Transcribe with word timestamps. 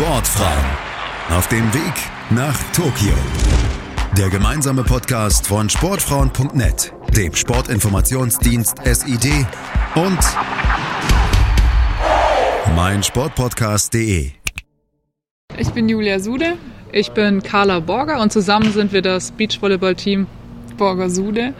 Sportfrauen 0.00 0.64
auf 1.36 1.46
dem 1.48 1.74
Weg 1.74 1.92
nach 2.30 2.56
Tokio. 2.72 3.12
Der 4.16 4.30
gemeinsame 4.30 4.82
Podcast 4.82 5.46
von 5.46 5.68
Sportfrauen.net, 5.68 6.94
dem 7.14 7.34
Sportinformationsdienst 7.34 8.78
SID 8.82 9.46
und 9.96 10.18
meinsportpodcast.de. 12.74 14.30
Ich 15.58 15.70
bin 15.72 15.86
Julia 15.90 16.18
Sude, 16.18 16.56
ich 16.92 17.10
bin 17.10 17.42
Carla 17.42 17.80
Borger 17.80 18.22
und 18.22 18.32
zusammen 18.32 18.72
sind 18.72 18.94
wir 18.94 19.02
das 19.02 19.32
Beachvolleyball-Team 19.32 20.26
Borger 20.78 21.10
Sude. 21.10 21.52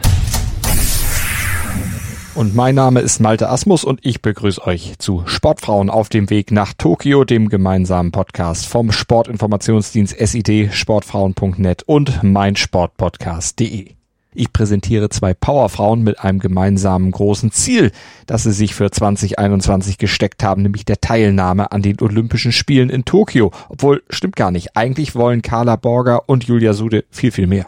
Und 2.33 2.55
mein 2.55 2.75
Name 2.75 3.01
ist 3.01 3.19
Malte 3.19 3.49
Asmus 3.49 3.83
und 3.83 3.99
ich 4.03 4.21
begrüße 4.21 4.65
euch 4.65 4.97
zu 4.99 5.23
Sportfrauen 5.25 5.89
auf 5.89 6.07
dem 6.07 6.29
Weg 6.29 6.51
nach 6.51 6.71
Tokio, 6.73 7.25
dem 7.25 7.49
gemeinsamen 7.49 8.11
Podcast 8.13 8.67
vom 8.67 8.93
Sportinformationsdienst 8.93 10.15
SID, 10.17 10.69
sportfrauen.net 10.71 11.83
und 11.83 12.23
meinsportpodcast.de. 12.23 13.95
Ich 14.33 14.53
präsentiere 14.53 15.09
zwei 15.09 15.33
Powerfrauen 15.33 16.03
mit 16.03 16.21
einem 16.21 16.39
gemeinsamen 16.39 17.11
großen 17.11 17.51
Ziel, 17.51 17.91
das 18.27 18.43
sie 18.43 18.53
sich 18.53 18.75
für 18.75 18.89
2021 18.89 19.97
gesteckt 19.97 20.41
haben, 20.41 20.61
nämlich 20.61 20.85
der 20.85 21.01
Teilnahme 21.01 21.73
an 21.73 21.81
den 21.81 21.99
Olympischen 21.99 22.53
Spielen 22.53 22.89
in 22.89 23.03
Tokio. 23.03 23.51
Obwohl, 23.67 24.03
stimmt 24.09 24.37
gar 24.37 24.51
nicht. 24.51 24.77
Eigentlich 24.77 25.15
wollen 25.15 25.41
Carla 25.41 25.75
Borger 25.75 26.29
und 26.29 26.45
Julia 26.45 26.71
Sude 26.71 27.03
viel, 27.11 27.31
viel 27.31 27.47
mehr 27.47 27.67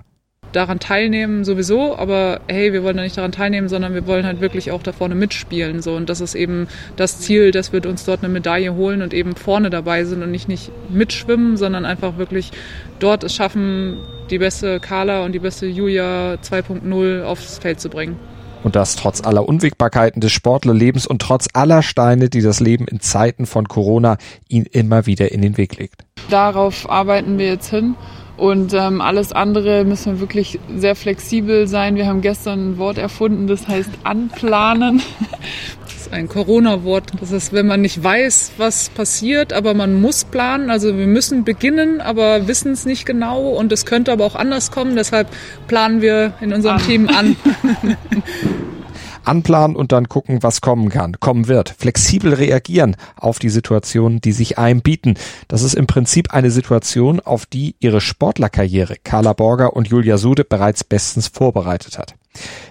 daran 0.54 0.80
teilnehmen 0.80 1.44
sowieso, 1.44 1.98
aber 1.98 2.42
hey, 2.48 2.72
wir 2.72 2.84
wollen 2.84 2.98
da 2.98 3.04
nicht 3.04 3.18
daran 3.18 3.32
teilnehmen, 3.32 3.68
sondern 3.68 3.94
wir 3.94 4.08
wollen 4.08 4.26
halt 4.26 4.40
wirklich 4.40 4.72
auch 4.72 4.82
da 4.82 4.94
vorne 4.94 5.16
mitspielen. 5.16 5.82
So. 5.82 5.96
Und 5.96 6.10
das 6.10 6.22
ist 6.22 6.36
eben 6.36 6.68
das 6.96 7.20
Ziel, 7.20 7.52
dass 7.52 7.74
wir 7.74 7.86
uns 7.86 8.06
dort 8.06 8.24
eine 8.24 8.32
Medaille 8.32 8.74
holen 8.74 9.02
und 9.02 9.14
eben 9.14 9.36
vorne 9.36 9.70
dabei 9.70 10.06
sind 10.06 10.24
und 10.24 10.32
nicht, 10.32 10.48
nicht 10.48 10.72
mitschwimmen, 10.90 11.58
sondern 11.58 11.86
einfach 11.86 12.18
wirklich 12.18 12.52
dort 13.00 13.24
es 13.24 13.36
schaffen, 13.36 13.98
die 14.30 14.38
beste 14.38 14.80
Carla 14.80 15.26
und 15.26 15.34
die 15.34 15.40
beste 15.40 15.66
Julia 15.66 16.36
2.0 16.36 17.24
aufs 17.24 17.58
Feld 17.58 17.82
zu 17.82 17.90
bringen. 17.90 18.18
Und 18.64 18.78
das 18.78 18.96
trotz 18.96 19.22
aller 19.22 19.48
Unwägbarkeiten 19.48 20.22
des 20.22 20.32
Sportlerlebens 20.32 21.06
und 21.06 21.22
trotz 21.22 21.50
aller 21.52 21.84
Steine, 21.84 22.30
die 22.30 22.42
das 22.42 22.62
Leben 22.62 22.88
in 22.88 23.02
Zeiten 23.02 23.46
von 23.46 23.68
Corona 23.68 24.18
ihn 24.48 24.66
immer 24.66 25.06
wieder 25.06 25.34
in 25.34 25.42
den 25.42 25.58
Weg 25.58 25.78
legt. 25.78 26.06
Darauf 26.30 26.90
arbeiten 26.90 27.38
wir 27.38 27.48
jetzt 27.48 27.70
hin. 27.70 27.96
Und 28.36 28.74
ähm, 28.74 29.00
alles 29.00 29.32
andere 29.32 29.86
müssen 29.86 30.14
wir 30.14 30.20
wirklich 30.20 30.60
sehr 30.76 30.96
flexibel 30.96 31.68
sein. 31.68 31.96
Wir 31.96 32.08
haben 32.08 32.22
gestern 32.22 32.72
ein 32.72 32.78
Wort 32.78 32.98
erfunden, 32.98 33.48
das 33.48 33.68
heißt 33.68 33.90
anplanen. 34.04 35.02
Das 35.86 36.08
ist 36.08 36.14
ein 36.14 36.28
Corona-Wort. 36.28 37.12
Das 37.22 37.32
ist, 37.32 37.54
wenn 37.54 37.66
man 37.66 37.80
nicht 37.80 38.04
weiß, 38.04 38.54
was 38.58 38.90
passiert, 38.90 39.54
aber 39.54 39.74
man 39.74 40.02
muss 40.02 40.26
planen. 40.26 40.70
Also 40.70 40.98
wir 40.98 41.08
müssen 41.08 41.46
beginnen, 41.46 42.02
aber 42.02 42.46
wissen 42.46 42.74
es 42.74 42.86
nicht 42.86 43.06
genau. 43.06 43.48
Und 43.52 43.72
es 43.72 43.86
könnte 43.86 44.12
aber 44.12 44.26
auch 44.26 44.36
anders 44.36 44.70
kommen. 44.70 44.98
Deshalb 44.98 45.30
planen 45.68 46.02
wir 46.02 46.34
in 46.42 46.52
unserem 46.52 46.76
an. 46.76 46.86
Team 46.86 47.08
an. 47.08 47.38
anplanen 49.24 49.76
und 49.76 49.92
dann 49.92 50.10
gucken, 50.10 50.44
was 50.44 50.62
kommen 50.62 50.90
kann, 50.90 51.20
kommen 51.20 51.48
wird. 51.48 51.76
Flexibel 51.78 52.34
reagieren 52.34 52.96
auf 53.16 53.40
die 53.40 53.50
Situationen, 53.50 54.22
die 54.22 54.32
sich 54.32 54.58
einem 54.58 54.82
bieten. 54.82 55.16
Das 55.48 55.62
ist 55.62 55.74
im 55.74 55.88
Prinzip 55.88 56.34
eine 56.34 56.52
Situation, 56.52 57.20
auf 57.20 57.46
die 57.46 57.76
ihre 57.80 58.02
Sportlerkarriere 58.02 58.96
Carla 59.04 59.34
Borger 59.34 59.76
und 59.76 59.88
Julia 59.88 60.18
Sude 60.18 60.44
bereits 60.44 60.84
bestens 60.84 61.28
vorbereitet 61.28 61.98
hat. 61.98 62.16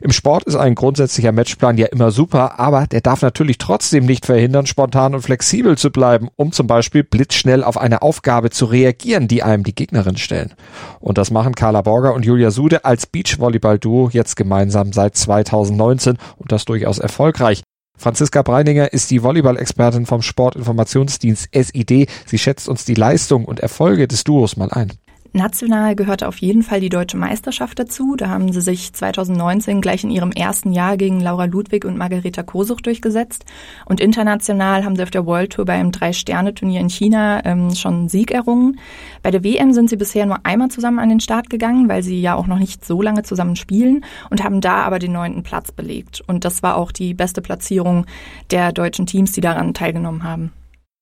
Im 0.00 0.12
Sport 0.12 0.44
ist 0.44 0.56
ein 0.56 0.74
grundsätzlicher 0.74 1.32
Matchplan 1.32 1.78
ja 1.78 1.86
immer 1.86 2.10
super, 2.10 2.58
aber 2.58 2.86
der 2.86 3.00
darf 3.00 3.22
natürlich 3.22 3.58
trotzdem 3.58 4.06
nicht 4.06 4.26
verhindern, 4.26 4.66
spontan 4.66 5.14
und 5.14 5.22
flexibel 5.22 5.78
zu 5.78 5.90
bleiben, 5.90 6.28
um 6.36 6.52
zum 6.52 6.66
Beispiel 6.66 7.04
blitzschnell 7.04 7.62
auf 7.62 7.78
eine 7.78 8.02
Aufgabe 8.02 8.50
zu 8.50 8.64
reagieren, 8.64 9.28
die 9.28 9.42
einem 9.42 9.64
die 9.64 9.74
Gegnerin 9.74 10.16
stellen. 10.16 10.54
Und 11.00 11.18
das 11.18 11.30
machen 11.30 11.54
Carla 11.54 11.82
Borger 11.82 12.14
und 12.14 12.24
Julia 12.24 12.50
Sude 12.50 12.84
als 12.84 13.06
Beachvolleyball-Duo 13.06 14.10
jetzt 14.12 14.36
gemeinsam 14.36 14.92
seit 14.92 15.16
2019 15.16 16.18
und 16.36 16.52
das 16.52 16.64
durchaus 16.64 16.98
erfolgreich. 16.98 17.62
Franziska 17.96 18.42
Breininger 18.42 18.92
ist 18.92 19.10
die 19.12 19.22
Volleyball-Expertin 19.22 20.06
vom 20.06 20.22
Sportinformationsdienst 20.22 21.50
SID. 21.54 22.08
Sie 22.26 22.38
schätzt 22.38 22.68
uns 22.68 22.84
die 22.84 22.94
Leistung 22.94 23.44
und 23.44 23.60
Erfolge 23.60 24.08
des 24.08 24.24
Duos 24.24 24.56
mal 24.56 24.70
ein. 24.70 24.92
National 25.34 25.96
gehörte 25.96 26.28
auf 26.28 26.38
jeden 26.38 26.62
Fall 26.62 26.80
die 26.80 26.90
deutsche 26.90 27.16
Meisterschaft 27.16 27.78
dazu. 27.78 28.16
Da 28.16 28.28
haben 28.28 28.52
sie 28.52 28.60
sich 28.60 28.92
2019 28.92 29.80
gleich 29.80 30.04
in 30.04 30.10
ihrem 30.10 30.30
ersten 30.30 30.72
Jahr 30.72 30.96
gegen 30.98 31.20
Laura 31.20 31.46
Ludwig 31.46 31.84
und 31.84 31.96
Margareta 31.96 32.42
Kosuch 32.42 32.82
durchgesetzt. 32.82 33.46
Und 33.86 34.00
international 34.00 34.84
haben 34.84 34.94
sie 34.94 35.02
auf 35.02 35.10
der 35.10 35.24
World 35.24 35.54
Tour 35.54 35.64
beim 35.64 35.90
Drei-Sterne-Turnier 35.90 36.80
in 36.80 36.90
China 36.90 37.44
ähm, 37.44 37.74
schon 37.74 37.94
einen 37.94 38.08
Sieg 38.08 38.30
errungen. 38.30 38.78
Bei 39.22 39.30
der 39.30 39.42
WM 39.42 39.72
sind 39.72 39.88
sie 39.88 39.96
bisher 39.96 40.26
nur 40.26 40.44
einmal 40.44 40.68
zusammen 40.68 40.98
an 40.98 41.08
den 41.08 41.20
Start 41.20 41.48
gegangen, 41.48 41.88
weil 41.88 42.02
sie 42.02 42.20
ja 42.20 42.34
auch 42.34 42.46
noch 42.46 42.58
nicht 42.58 42.84
so 42.84 43.00
lange 43.00 43.22
zusammen 43.22 43.56
spielen 43.56 44.04
und 44.28 44.44
haben 44.44 44.60
da 44.60 44.82
aber 44.82 44.98
den 44.98 45.12
neunten 45.12 45.42
Platz 45.42 45.72
belegt. 45.72 46.22
Und 46.26 46.44
das 46.44 46.62
war 46.62 46.76
auch 46.76 46.92
die 46.92 47.14
beste 47.14 47.40
Platzierung 47.40 48.04
der 48.50 48.72
deutschen 48.72 49.06
Teams, 49.06 49.32
die 49.32 49.40
daran 49.40 49.72
teilgenommen 49.72 50.24
haben. 50.24 50.52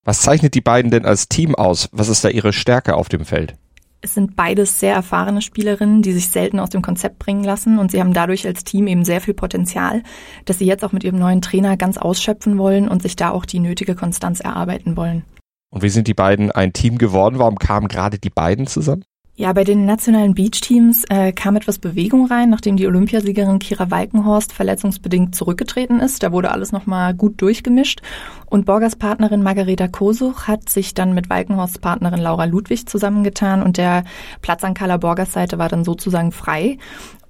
Was 0.04 0.20
zeichnet 0.20 0.54
die 0.54 0.60
beiden 0.60 0.90
denn 0.90 1.04
als 1.04 1.28
Team 1.28 1.54
aus? 1.54 1.88
Was 1.92 2.08
ist 2.08 2.24
da 2.24 2.28
ihre 2.28 2.52
Stärke 2.52 2.94
auf 2.94 3.08
dem 3.08 3.24
Feld? 3.24 3.56
Es 4.02 4.14
sind 4.14 4.34
beides 4.34 4.80
sehr 4.80 4.94
erfahrene 4.94 5.42
Spielerinnen, 5.42 6.00
die 6.00 6.12
sich 6.12 6.28
selten 6.28 6.58
aus 6.58 6.70
dem 6.70 6.80
Konzept 6.80 7.18
bringen 7.18 7.44
lassen 7.44 7.78
und 7.78 7.90
sie 7.90 8.00
haben 8.00 8.14
dadurch 8.14 8.46
als 8.46 8.64
Team 8.64 8.86
eben 8.86 9.04
sehr 9.04 9.20
viel 9.20 9.34
Potenzial, 9.34 10.02
dass 10.46 10.58
sie 10.58 10.64
jetzt 10.64 10.84
auch 10.84 10.92
mit 10.92 11.04
ihrem 11.04 11.18
neuen 11.18 11.42
Trainer 11.42 11.76
ganz 11.76 11.98
ausschöpfen 11.98 12.56
wollen 12.56 12.88
und 12.88 13.02
sich 13.02 13.16
da 13.16 13.30
auch 13.30 13.44
die 13.44 13.60
nötige 13.60 13.94
Konstanz 13.94 14.40
erarbeiten 14.40 14.96
wollen. 14.96 15.24
Und 15.70 15.82
wie 15.82 15.90
sind 15.90 16.08
die 16.08 16.14
beiden 16.14 16.50
ein 16.50 16.72
Team 16.72 16.98
geworden? 16.98 17.38
Warum 17.38 17.58
kamen 17.58 17.88
gerade 17.88 18.18
die 18.18 18.30
beiden 18.30 18.66
zusammen? 18.66 19.04
Ja, 19.40 19.54
bei 19.54 19.64
den 19.64 19.86
nationalen 19.86 20.34
Beachteams 20.34 21.04
äh, 21.08 21.32
kam 21.32 21.56
etwas 21.56 21.78
Bewegung 21.78 22.26
rein, 22.26 22.50
nachdem 22.50 22.76
die 22.76 22.86
Olympiasiegerin 22.86 23.58
Kira 23.58 23.90
Walkenhorst 23.90 24.52
verletzungsbedingt 24.52 25.34
zurückgetreten 25.34 25.98
ist. 25.98 26.22
Da 26.22 26.30
wurde 26.30 26.50
alles 26.50 26.72
nochmal 26.72 27.14
gut 27.14 27.40
durchgemischt. 27.40 28.02
Und 28.44 28.66
Borgers 28.66 28.96
Partnerin 28.96 29.42
Margareta 29.42 29.88
Kosuch 29.88 30.42
hat 30.42 30.68
sich 30.68 30.92
dann 30.92 31.14
mit 31.14 31.30
Walkenhorsts 31.30 31.78
Partnerin 31.78 32.20
Laura 32.20 32.44
Ludwig 32.44 32.86
zusammengetan 32.86 33.62
und 33.62 33.78
der 33.78 34.04
Platz 34.42 34.62
an 34.62 34.74
Carla 34.74 34.98
Borgers 34.98 35.32
Seite 35.32 35.56
war 35.56 35.70
dann 35.70 35.84
sozusagen 35.84 36.32
frei. 36.32 36.76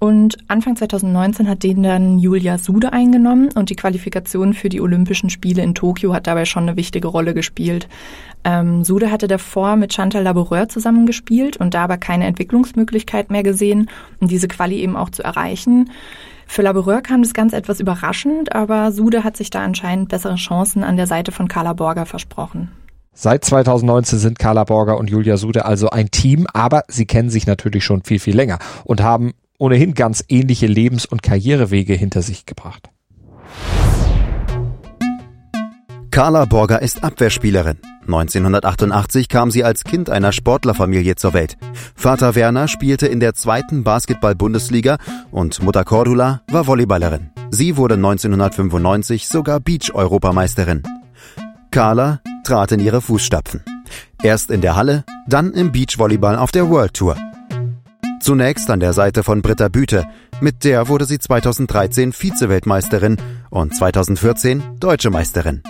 Und 0.03 0.39
Anfang 0.47 0.75
2019 0.75 1.47
hat 1.47 1.61
den 1.61 1.83
dann 1.83 2.17
Julia 2.17 2.57
Sude 2.57 2.91
eingenommen 2.91 3.49
und 3.53 3.69
die 3.69 3.75
Qualifikation 3.75 4.55
für 4.55 4.67
die 4.67 4.81
Olympischen 4.81 5.29
Spiele 5.29 5.61
in 5.61 5.75
Tokio 5.75 6.11
hat 6.11 6.25
dabei 6.25 6.45
schon 6.45 6.63
eine 6.63 6.75
wichtige 6.75 7.07
Rolle 7.07 7.35
gespielt. 7.35 7.87
Ähm, 8.43 8.83
Sude 8.83 9.11
hatte 9.11 9.27
davor 9.27 9.75
mit 9.75 9.93
Chantal 9.93 10.23
Laboureur 10.23 10.67
zusammengespielt 10.69 11.57
und 11.57 11.75
da 11.75 11.83
aber 11.83 11.97
keine 11.97 12.25
Entwicklungsmöglichkeit 12.25 13.29
mehr 13.29 13.43
gesehen, 13.43 13.91
um 14.19 14.27
diese 14.27 14.47
Quali 14.47 14.79
eben 14.79 14.97
auch 14.97 15.11
zu 15.11 15.21
erreichen. 15.21 15.91
Für 16.47 16.63
Laboureur 16.63 17.01
kam 17.01 17.21
das 17.21 17.35
Ganze 17.35 17.57
etwas 17.57 17.79
überraschend, 17.79 18.55
aber 18.55 18.91
Sude 18.91 19.23
hat 19.23 19.37
sich 19.37 19.51
da 19.51 19.63
anscheinend 19.63 20.09
bessere 20.09 20.33
Chancen 20.33 20.83
an 20.83 20.97
der 20.97 21.05
Seite 21.05 21.31
von 21.31 21.47
Carla 21.47 21.73
Borger 21.73 22.07
versprochen. 22.07 22.71
Seit 23.13 23.45
2019 23.45 24.17
sind 24.17 24.39
Carla 24.39 24.63
Borger 24.63 24.97
und 24.97 25.11
Julia 25.11 25.37
Sude 25.37 25.65
also 25.65 25.91
ein 25.91 26.09
Team, 26.09 26.47
aber 26.53 26.85
sie 26.87 27.05
kennen 27.05 27.29
sich 27.29 27.45
natürlich 27.45 27.85
schon 27.85 28.01
viel, 28.01 28.19
viel 28.19 28.35
länger 28.35 28.57
und 28.83 29.03
haben 29.03 29.33
ohnehin 29.61 29.93
ganz 29.93 30.25
ähnliche 30.27 30.65
Lebens- 30.65 31.05
und 31.05 31.21
Karrierewege 31.21 31.93
hinter 31.93 32.23
sich 32.23 32.47
gebracht. 32.47 32.89
Carla 36.09 36.45
Borger 36.45 36.81
ist 36.81 37.03
Abwehrspielerin. 37.03 37.77
1988 38.01 39.29
kam 39.29 39.51
sie 39.51 39.63
als 39.63 39.83
Kind 39.83 40.09
einer 40.09 40.31
Sportlerfamilie 40.31 41.15
zur 41.15 41.33
Welt. 41.33 41.57
Vater 41.95 42.33
Werner 42.33 42.67
spielte 42.67 43.05
in 43.05 43.19
der 43.19 43.35
zweiten 43.35 43.83
Basketball-Bundesliga 43.83 44.97
und 45.29 45.61
Mutter 45.61 45.83
Cordula 45.83 46.41
war 46.47 46.65
Volleyballerin. 46.65 47.29
Sie 47.51 47.77
wurde 47.77 47.93
1995 47.95 49.27
sogar 49.27 49.59
Beach-Europameisterin. 49.59 50.81
Carla 51.69 52.21
trat 52.43 52.71
in 52.71 52.79
ihre 52.79 52.99
Fußstapfen. 52.99 53.63
Erst 54.23 54.49
in 54.49 54.61
der 54.61 54.75
Halle, 54.75 55.05
dann 55.27 55.53
im 55.53 55.71
Beachvolleyball 55.71 56.35
auf 56.35 56.51
der 56.51 56.69
World 56.69 56.95
Tour. 56.95 57.15
Zunächst 58.21 58.69
an 58.69 58.79
der 58.79 58.93
Seite 58.93 59.23
von 59.23 59.41
Britta 59.41 59.67
Büte. 59.67 60.05
Mit 60.41 60.63
der 60.63 60.87
wurde 60.87 61.05
sie 61.05 61.17
2013 61.17 62.13
Vize-Weltmeisterin 62.13 63.17
und 63.49 63.75
2014 63.75 64.61
Deutsche 64.79 65.09
Meisterin. 65.09 65.63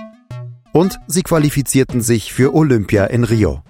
Und 0.74 1.00
sie 1.08 1.24
qualifizierten 1.24 2.02
sich 2.02 2.34
für 2.34 2.54
Olympia 2.54 3.06
in 3.06 3.24
Rio. 3.24 3.64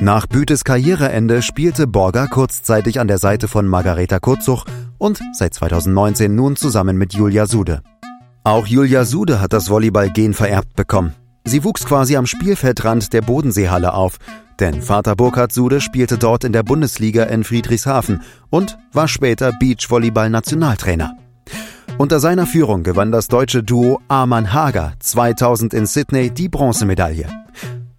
Nach 0.00 0.26
Bütes 0.26 0.64
Karriereende 0.64 1.40
spielte 1.40 1.86
Borger 1.86 2.26
kurzzeitig 2.26 2.98
an 2.98 3.06
der 3.06 3.18
Seite 3.18 3.46
von 3.46 3.68
Margareta 3.68 4.18
Kurzuch 4.18 4.64
und 4.98 5.20
seit 5.32 5.54
2019 5.54 6.34
nun 6.34 6.56
zusammen 6.56 6.96
mit 6.96 7.14
Julia 7.14 7.46
Sude. 7.46 7.80
Auch 8.42 8.66
Julia 8.66 9.04
Sude 9.04 9.40
hat 9.40 9.52
das 9.52 9.70
Volleyball-Gen 9.70 10.34
vererbt 10.34 10.74
bekommen. 10.74 11.14
Sie 11.50 11.64
wuchs 11.64 11.84
quasi 11.84 12.16
am 12.16 12.26
Spielfeldrand 12.26 13.12
der 13.12 13.22
Bodenseehalle 13.22 13.92
auf, 13.92 14.18
denn 14.60 14.82
Vater 14.82 15.16
Burkhard 15.16 15.52
Sude 15.52 15.80
spielte 15.80 16.16
dort 16.16 16.44
in 16.44 16.52
der 16.52 16.62
Bundesliga 16.62 17.24
in 17.24 17.42
Friedrichshafen 17.42 18.22
und 18.50 18.78
war 18.92 19.08
später 19.08 19.50
Beachvolleyball-Nationaltrainer. 19.58 21.16
Unter 21.98 22.20
seiner 22.20 22.46
Führung 22.46 22.84
gewann 22.84 23.10
das 23.10 23.26
deutsche 23.26 23.64
Duo 23.64 24.00
Arman 24.06 24.52
Hager 24.52 24.92
2000 25.00 25.74
in 25.74 25.86
Sydney 25.86 26.30
die 26.30 26.48
Bronzemedaille. 26.48 27.26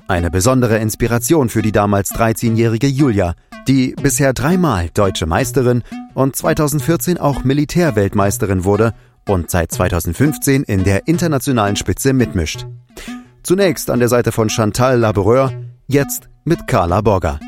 Eine 0.08 0.32
besondere 0.32 0.78
Inspiration 0.78 1.50
für 1.50 1.62
die 1.62 1.74
damals 1.74 2.14
13-jährige 2.14 2.88
Julia, 2.88 3.36
die 3.68 3.96
bisher 4.02 4.32
dreimal 4.32 4.88
deutsche 4.94 5.26
Meisterin 5.26 5.84
und 6.14 6.38
2014 6.38 7.18
auch 7.18 7.44
Militärweltmeisterin 7.44 8.64
wurde 8.64 8.94
und 9.28 9.52
seit 9.52 9.74
2015 9.74 10.64
in 10.64 10.86
der 10.86 11.10
internationalen 11.10 11.76
Spitze 11.76 12.14
mitmischt. 12.14 12.66
Zunächst 13.44 13.90
an 13.90 13.98
der 13.98 14.08
Seite 14.08 14.32
von 14.32 14.50
Chantal 14.50 15.00
Laboureur, 15.00 15.52
jetzt 15.88 16.30
mit 16.46 16.68
Carla 16.68 17.02
Borger. 17.02 17.40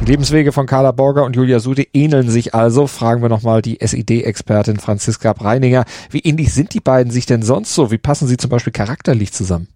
Die 0.00 0.04
Lebenswege 0.04 0.52
von 0.52 0.66
Carla 0.66 0.92
Borger 0.92 1.24
und 1.24 1.34
Julia 1.34 1.58
Sude 1.58 1.84
ähneln 1.92 2.30
sich 2.30 2.54
also. 2.54 2.86
Fragen 2.86 3.20
wir 3.20 3.28
nochmal 3.28 3.62
die 3.62 3.78
SID-Expertin 3.84 4.78
Franziska 4.78 5.32
Breininger. 5.32 5.84
Wie 6.10 6.20
ähnlich 6.20 6.54
sind 6.54 6.72
die 6.74 6.80
beiden 6.80 7.10
sich 7.10 7.26
denn 7.26 7.42
sonst 7.42 7.74
so? 7.74 7.90
Wie 7.90 7.98
passen 7.98 8.28
sie 8.28 8.36
zum 8.36 8.48
Beispiel 8.48 8.72
charakterlich 8.72 9.32
zusammen? 9.32 9.66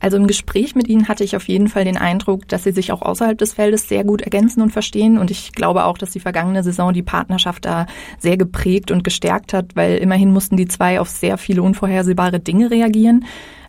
Also 0.00 0.16
im 0.16 0.26
Gespräch 0.26 0.74
mit 0.74 0.88
ihnen 0.88 1.06
hatte 1.06 1.22
ich 1.22 1.36
auf 1.36 1.46
jeden 1.46 1.68
Fall 1.68 1.84
den 1.84 1.96
Eindruck, 1.96 2.48
dass 2.48 2.64
sie 2.64 2.72
sich 2.72 2.90
auch 2.90 3.02
außerhalb 3.02 3.38
des 3.38 3.54
Feldes 3.54 3.88
sehr 3.88 4.02
gut 4.02 4.20
ergänzen 4.20 4.62
und 4.62 4.72
verstehen. 4.72 5.16
Und 5.16 5.30
ich 5.30 5.52
glaube 5.52 5.84
auch, 5.84 5.96
dass 5.96 6.10
die 6.10 6.20
vergangene 6.20 6.64
Saison 6.64 6.92
die 6.92 7.04
Partnerschaft 7.04 7.64
da 7.64 7.86
sehr 8.18 8.36
geprägt 8.36 8.90
und 8.90 9.04
gestärkt 9.04 9.52
hat, 9.52 9.76
weil 9.76 9.98
immerhin 9.98 10.32
mussten 10.32 10.56
die 10.56 10.66
zwei 10.66 11.00
auf 11.00 11.08
sehr 11.08 11.38
viele 11.38 11.62
unvorhersehbare 11.62 12.40
Dinge 12.40 12.70
reagieren. 12.70 13.24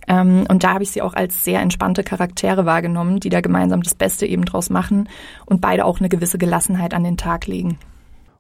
Ähm, 0.08 0.46
und 0.50 0.64
da 0.64 0.74
habe 0.74 0.84
ich 0.84 0.92
sie 0.92 1.02
auch 1.02 1.14
als 1.14 1.44
sehr 1.44 1.62
entspannte 1.62 2.04
Charaktere 2.04 2.66
wahrgenommen, 2.66 3.20
die 3.20 3.30
da 3.30 3.42
gemeinsam 3.42 3.84
das 3.84 3.96
Beste 3.96 4.26
eben 4.26 4.46
draus 4.46 4.70
machen 4.70 5.10
und 5.46 5.62
beide 5.62 5.86
auch 5.86 6.00
eine 6.00 6.10
gewisse 6.10 6.38
Gelassenheit 6.38 6.94
an 6.94 7.04
den 7.04 7.18
Tag 7.18 7.48
legen. 7.48 7.78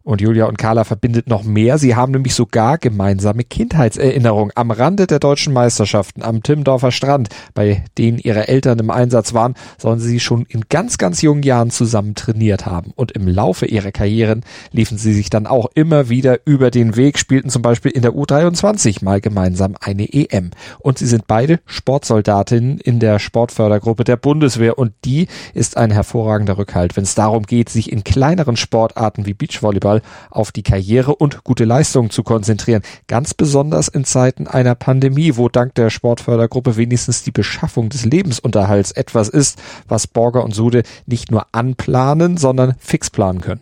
Und 0.07 0.21
Julia 0.21 0.45
und 0.45 0.57
Carla 0.57 0.85
verbindet 0.85 1.27
noch 1.27 1.43
mehr. 1.43 1.77
Sie 1.77 1.93
haben 1.93 2.13
nämlich 2.13 2.33
sogar 2.33 2.77
gemeinsame 2.77 3.43
Kindheitserinnerungen 3.43 4.53
am 4.55 4.71
Rande 4.71 5.05
der 5.05 5.19
deutschen 5.19 5.51
Meisterschaften 5.51 6.23
am 6.23 6.43
Timmendorfer 6.43 6.93
Strand, 6.93 7.27
bei 7.53 7.83
denen 7.97 8.17
ihre 8.17 8.47
Eltern 8.47 8.79
im 8.79 8.89
Einsatz 8.89 9.33
waren, 9.33 9.55
sollen 9.77 9.99
sie 9.99 10.21
schon 10.21 10.45
in 10.47 10.63
ganz, 10.69 10.97
ganz 10.97 11.21
jungen 11.21 11.43
Jahren 11.43 11.71
zusammen 11.71 12.15
trainiert 12.15 12.65
haben. 12.65 12.93
Und 12.95 13.11
im 13.11 13.27
Laufe 13.27 13.65
ihrer 13.65 13.91
Karrieren 13.91 14.45
liefen 14.71 14.97
sie 14.97 15.11
sich 15.11 15.29
dann 15.29 15.45
auch 15.45 15.67
immer 15.75 16.07
wieder 16.07 16.39
über 16.45 16.71
den 16.71 16.95
Weg, 16.95 17.19
spielten 17.19 17.49
zum 17.49 17.61
Beispiel 17.61 17.91
in 17.91 18.01
der 18.01 18.13
U23 18.13 19.03
mal 19.03 19.19
gemeinsam 19.19 19.75
eine 19.81 20.07
EM. 20.13 20.51
Und 20.79 20.99
sie 20.99 21.07
sind 21.07 21.27
beide 21.27 21.59
Sportsoldatinnen 21.65 22.77
in 22.77 23.01
der 23.01 23.19
Sportfördergruppe 23.19 24.05
der 24.05 24.15
Bundeswehr 24.15 24.79
und 24.79 24.93
die 25.03 25.27
ist 25.53 25.75
ein 25.75 25.91
hervorragender 25.91 26.57
Rückhalt, 26.57 26.95
wenn 26.95 27.03
es 27.03 27.13
darum 27.13 27.43
geht, 27.43 27.67
sich 27.67 27.91
in 27.91 28.05
kleineren 28.05 28.55
Sportarten 28.55 29.25
wie 29.25 29.33
Beachvolleyball 29.33 29.96
Fußball 29.97 30.01
auf 30.29 30.51
die 30.51 30.63
Karriere 30.63 31.15
und 31.15 31.43
gute 31.43 31.65
Leistungen 31.65 32.09
zu 32.09 32.23
konzentrieren. 32.23 32.81
Ganz 33.07 33.33
besonders 33.33 33.87
in 33.87 34.03
Zeiten 34.03 34.47
einer 34.47 34.75
Pandemie, 34.75 35.33
wo 35.35 35.49
dank 35.49 35.75
der 35.75 35.89
Sportfördergruppe 35.89 36.77
wenigstens 36.77 37.23
die 37.23 37.31
Beschaffung 37.31 37.89
des 37.89 38.05
Lebensunterhalts 38.05 38.91
etwas 38.91 39.29
ist, 39.29 39.59
was 39.87 40.07
Borger 40.07 40.43
und 40.43 40.53
Sude 40.53 40.83
nicht 41.05 41.31
nur 41.31 41.47
anplanen, 41.51 42.37
sondern 42.37 42.75
fix 42.79 43.09
planen 43.09 43.41
können. 43.41 43.61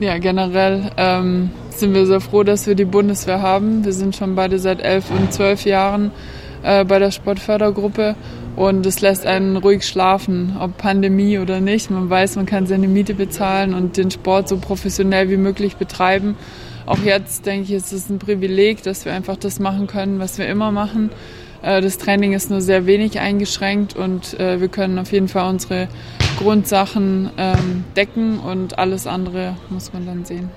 Ja, 0.00 0.18
generell 0.18 0.92
ähm, 0.96 1.50
sind 1.70 1.92
wir 1.94 2.06
sehr 2.06 2.20
froh, 2.20 2.44
dass 2.44 2.66
wir 2.68 2.76
die 2.76 2.84
Bundeswehr 2.84 3.42
haben. 3.42 3.84
Wir 3.84 3.92
sind 3.92 4.14
schon 4.14 4.36
beide 4.36 4.60
seit 4.60 4.80
elf 4.80 5.10
und 5.10 5.32
zwölf 5.32 5.64
Jahren 5.64 6.12
äh, 6.62 6.84
bei 6.84 7.00
der 7.00 7.10
Sportfördergruppe 7.10 8.14
und 8.58 8.84
es 8.86 9.00
lässt 9.00 9.24
einen 9.24 9.56
ruhig 9.56 9.86
schlafen, 9.86 10.56
ob 10.58 10.76
Pandemie 10.78 11.38
oder 11.38 11.60
nicht. 11.60 11.92
Man 11.92 12.10
weiß, 12.10 12.34
man 12.34 12.44
kann 12.44 12.66
seine 12.66 12.88
Miete 12.88 13.14
bezahlen 13.14 13.72
und 13.72 13.96
den 13.96 14.10
Sport 14.10 14.48
so 14.48 14.56
professionell 14.56 15.30
wie 15.30 15.36
möglich 15.36 15.76
betreiben. 15.76 16.36
Auch 16.84 16.98
jetzt 16.98 17.46
denke 17.46 17.68
ich, 17.68 17.72
ist 17.72 17.92
es 17.92 18.10
ein 18.10 18.18
Privileg, 18.18 18.82
dass 18.82 19.04
wir 19.04 19.12
einfach 19.12 19.36
das 19.36 19.60
machen 19.60 19.86
können, 19.86 20.18
was 20.18 20.38
wir 20.38 20.48
immer 20.48 20.72
machen. 20.72 21.10
Äh, 21.62 21.80
das 21.80 21.98
Training 21.98 22.32
ist 22.32 22.50
nur 22.50 22.60
sehr 22.60 22.84
wenig 22.86 23.20
eingeschränkt 23.20 23.94
und 23.94 24.38
äh, 24.40 24.60
wir 24.60 24.68
können 24.68 24.98
auf 24.98 25.12
jeden 25.12 25.28
Fall 25.28 25.48
unsere 25.48 25.86
Grundsachen 26.40 27.30
ähm, 27.38 27.84
decken 27.94 28.40
und 28.40 28.80
alles 28.80 29.06
andere 29.06 29.54
muss 29.70 29.92
man 29.92 30.04
dann 30.04 30.24
sehen 30.24 30.50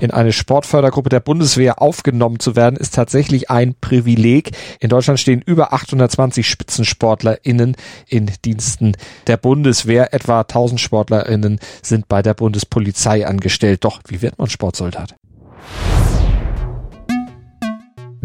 in 0.00 0.10
eine 0.10 0.32
Sportfördergruppe 0.32 1.08
der 1.08 1.20
Bundeswehr 1.20 1.80
aufgenommen 1.80 2.40
zu 2.40 2.56
werden, 2.56 2.76
ist 2.76 2.94
tatsächlich 2.94 3.50
ein 3.50 3.74
Privileg. 3.80 4.50
In 4.80 4.88
Deutschland 4.88 5.20
stehen 5.20 5.42
über 5.42 5.72
820 5.72 6.48
SpitzensportlerInnen 6.48 7.76
in 8.08 8.30
Diensten 8.44 8.96
der 9.26 9.36
Bundeswehr. 9.36 10.12
Etwa 10.12 10.40
1000 10.40 10.80
SportlerInnen 10.80 11.60
sind 11.82 12.08
bei 12.08 12.22
der 12.22 12.34
Bundespolizei 12.34 13.26
angestellt. 13.26 13.84
Doch 13.84 14.00
wie 14.08 14.22
wird 14.22 14.38
man 14.38 14.48
Sportsoldat? 14.48 15.14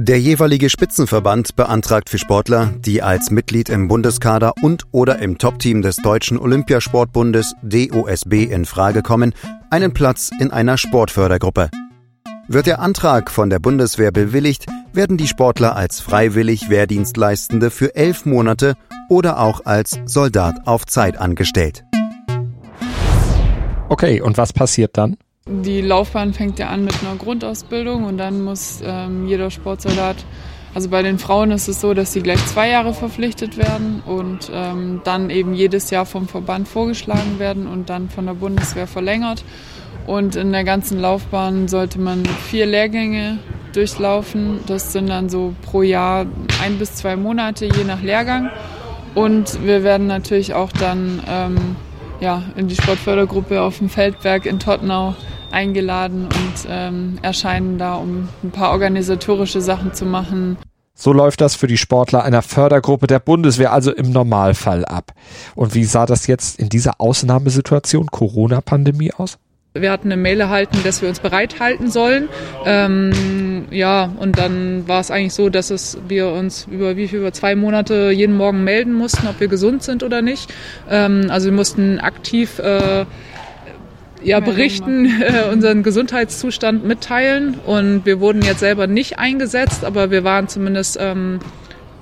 Der 0.02 0.18
jeweilige 0.18 0.70
Spitzenverband 0.70 1.58
beantragt 1.58 2.10
für 2.10 2.18
Sportler, 2.18 2.68
die 2.86 3.02
als 3.02 3.32
Mitglied 3.32 3.68
im 3.68 3.90
Bundeskader 3.90 4.54
und 4.62 4.86
oder 4.94 5.20
im 5.20 5.38
Topteam 5.38 5.82
des 5.82 5.98
Deutschen 5.98 6.40
Olympiasportbundes 6.40 7.54
DOSB 7.64 8.46
in 8.50 8.64
Frage 8.64 9.02
kommen, 9.02 9.34
einen 9.70 9.94
Platz 9.94 10.30
in 10.40 10.52
einer 10.52 10.78
Sportfördergruppe. 10.78 11.70
Wird 12.48 12.68
der 12.68 12.80
Antrag 12.80 13.30
von 13.30 13.50
der 13.50 13.60
Bundeswehr 13.60 14.14
bewilligt, 14.14 14.68
werden 14.94 15.18
die 15.18 15.28
Sportler 15.28 15.76
als 15.76 16.00
freiwillig 16.00 16.70
Wehrdienstleistende 16.70 17.70
für 17.70 17.94
elf 17.94 18.26
Monate 18.26 18.76
oder 19.10 19.38
auch 19.38 19.66
als 19.66 20.00
Soldat 20.06 20.66
auf 20.66 20.86
Zeit 20.86 21.18
angestellt. 21.18 21.84
Okay, 23.90 24.22
und 24.22 24.38
was 24.38 24.54
passiert 24.54 24.98
dann? 24.98 25.18
Die 25.52 25.82
Laufbahn 25.82 26.34
fängt 26.34 26.60
ja 26.60 26.70
an 26.70 26.84
mit 26.84 26.94
einer 27.02 27.16
Grundausbildung 27.16 28.04
und 28.04 28.18
dann 28.18 28.44
muss 28.44 28.82
ähm, 28.86 29.28
jeder 29.28 29.50
Sportsoldat, 29.50 30.18
also 30.76 30.90
bei 30.90 31.02
den 31.02 31.18
Frauen 31.18 31.50
ist 31.50 31.68
es 31.68 31.82
so, 31.82 31.96
dass 31.96 32.14
sie 32.14 32.22
gleich 32.22 32.46
zwei 32.46 32.70
Jahre 32.70 32.94
verpflichtet 32.94 33.58
werden 33.58 34.04
und 34.06 34.52
ähm, 34.54 35.02
dann 35.04 35.32
eben 35.32 35.56
jedes 35.56 35.90
Jahr 35.90 36.06
vom 36.06 36.28
Verband 36.28 36.68
vorgeschlagen 36.68 37.40
werden 37.40 37.66
und 37.66 37.90
dann 37.90 38.10
von 38.10 38.28
der 38.28 38.36
Bundeswehr 38.36 38.86
verlängert. 38.86 39.44
Und 40.06 40.36
in 40.36 40.52
der 40.52 40.64
ganzen 40.64 41.00
Laufbahn 41.00 41.68
sollte 41.68 42.00
man 42.00 42.24
vier 42.26 42.68
Lehrgänge 42.68 43.40
durchlaufen. 43.74 44.60
Das 44.68 44.94
sind 44.94 45.10
dann 45.10 45.30
so 45.30 45.56
pro 45.64 45.82
Jahr 45.82 46.28
ein 46.64 46.78
bis 46.78 46.94
zwei 46.94 47.16
Monate, 47.16 47.66
je 47.66 47.84
nach 47.84 48.04
Lehrgang. 48.04 48.52
Und 49.16 49.66
wir 49.66 49.84
werden 49.84 50.06
natürlich 50.06 50.54
auch 50.54 50.72
dann 50.72 51.24
ähm, 51.28 51.76
ja, 52.20 52.44
in 52.56 52.68
die 52.68 52.76
Sportfördergruppe 52.76 53.62
auf 53.62 53.80
dem 53.80 53.90
Feldberg 53.90 54.46
in 54.46 54.60
Tottenau 54.60 55.16
eingeladen 55.52 56.26
und 56.26 56.68
ähm, 56.70 57.20
erscheinen 57.22 57.78
da, 57.78 57.96
um 57.96 58.30
ein 58.44 58.52
paar 58.52 58.72
organisatorische 58.72 59.62
Sachen 59.62 59.94
zu 59.94 60.06
machen. 60.06 60.58
So 60.94 61.14
läuft 61.14 61.40
das 61.40 61.56
für 61.56 61.68
die 61.68 61.78
Sportler 61.78 62.24
einer 62.24 62.42
Fördergruppe 62.42 63.08
der 63.08 63.20
Bundeswehr 63.20 63.72
also 63.72 63.94
im 63.94 64.12
Normalfall 64.12 64.84
ab. 64.84 65.14
Und 65.56 65.74
wie 65.74 65.86
sah 65.86 66.06
das 66.06 66.28
jetzt 66.28 66.60
in 66.60 66.68
dieser 66.68 67.00
Ausnahmesituation 67.00 68.08
Corona-Pandemie 68.08 69.14
aus? 69.14 69.38
Wir 69.76 69.92
hatten 69.92 70.12
eine 70.12 70.20
Mail 70.20 70.42
erhalten, 70.42 70.80
dass 70.84 71.02
wir 71.02 71.08
uns 71.08 71.20
bereithalten 71.20 71.90
sollen. 71.92 72.28
Ähm, 72.66 73.68
ja, 73.70 74.12
und 74.20 74.38
dann 74.38 74.88
war 74.88 75.00
es 75.00 75.12
eigentlich 75.12 75.36
so, 75.36 75.50
dass 75.50 75.70
es, 75.70 75.98
wir 76.08 76.30
uns 76.30 76.68
über 76.70 76.98
wie 76.98 77.08
viel, 77.08 77.20
über 77.20 77.32
zwei 77.32 77.56
Monate 77.56 78.10
jeden 78.10 78.36
Morgen 78.36 78.64
melden 78.64 78.94
mussten, 78.94 79.28
ob 79.28 79.40
wir 79.40 79.48
gesund 79.48 79.84
sind 79.84 80.04
oder 80.04 80.22
nicht. 80.22 80.52
Ähm, 80.90 81.28
also 81.30 81.46
wir 81.46 81.54
mussten 81.56 82.00
aktiv 82.00 82.60
äh, 82.60 83.06
ja, 84.24 84.40
berichten, 84.40 85.06
äh, 85.22 85.52
unseren 85.52 85.84
Gesundheitszustand 85.84 86.86
mitteilen. 86.86 87.56
Und 87.66 88.06
wir 88.06 88.20
wurden 88.20 88.42
jetzt 88.42 88.60
selber 88.60 88.88
nicht 88.88 89.20
eingesetzt, 89.20 89.86
aber 89.86 90.12
wir 90.12 90.24
waren 90.24 90.48
zumindest 90.48 90.98
ähm, 91.00 91.40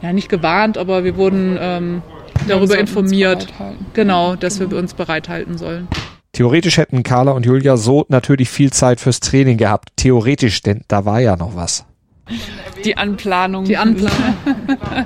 ja 0.02 0.14
nicht 0.14 0.30
gewarnt, 0.30 0.78
aber 0.78 1.04
wir 1.04 1.16
wurden 1.18 1.58
ähm, 1.60 2.02
darüber 2.48 2.78
informiert, 2.78 3.48
genau, 3.94 4.36
dass 4.36 4.60
genau. 4.60 4.72
wir 4.72 4.78
uns 4.78 4.94
bereithalten 4.94 5.58
sollen. 5.58 5.88
Theoretisch 6.34 6.78
hätten 6.78 7.02
Carla 7.02 7.32
und 7.32 7.46
Julia 7.46 7.78
so 7.78 8.06
natürlich 8.10 8.50
viel 8.50 8.72
Zeit 8.72 9.00
fürs 9.00 9.20
Training 9.20 9.58
gehabt. 9.58 9.90
Theoretisch, 9.96 10.62
denn 10.62 10.82
da 10.88 11.04
war 11.06 11.20
ja 11.20 11.36
noch 11.36 11.56
was. 11.56 11.86
Die 12.86 12.96
Anplanung. 12.96 13.66
Die 13.66 13.78
Anplanung. 13.78 14.36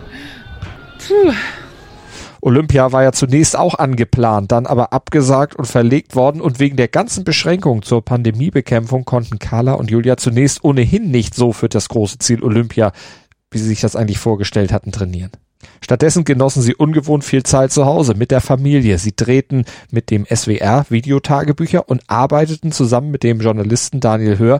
Puh. 1.07 1.31
Olympia 2.41 2.91
war 2.91 3.03
ja 3.03 3.11
zunächst 3.11 3.55
auch 3.55 3.75
angeplant, 3.75 4.51
dann 4.51 4.65
aber 4.65 4.93
abgesagt 4.93 5.55
und 5.55 5.65
verlegt 5.65 6.15
worden 6.15 6.41
und 6.41 6.59
wegen 6.59 6.75
der 6.75 6.87
ganzen 6.87 7.23
Beschränkungen 7.23 7.83
zur 7.83 8.03
Pandemiebekämpfung 8.03 9.05
konnten 9.05 9.37
Carla 9.37 9.73
und 9.73 9.91
Julia 9.91 10.17
zunächst 10.17 10.63
ohnehin 10.63 11.11
nicht 11.11 11.35
so 11.35 11.53
für 11.53 11.69
das 11.69 11.87
große 11.89 12.17
Ziel 12.17 12.43
Olympia, 12.43 12.93
wie 13.51 13.59
sie 13.59 13.67
sich 13.67 13.81
das 13.81 13.95
eigentlich 13.95 14.17
vorgestellt 14.17 14.73
hatten, 14.73 14.91
trainieren. 14.91 15.31
Stattdessen 15.81 16.23
genossen 16.23 16.63
sie 16.63 16.73
ungewohnt 16.73 17.23
viel 17.23 17.43
Zeit 17.43 17.71
zu 17.71 17.85
Hause 17.85 18.15
mit 18.15 18.31
der 18.31 18.41
Familie. 18.41 18.97
Sie 18.97 19.15
drehten 19.15 19.65
mit 19.91 20.09
dem 20.09 20.25
SWR 20.25 20.85
Videotagebücher 20.89 21.87
und 21.87 22.01
arbeiteten 22.07 22.71
zusammen 22.71 23.11
mit 23.11 23.21
dem 23.21 23.39
Journalisten 23.39 23.99
Daniel 23.99 24.39
Hör 24.39 24.59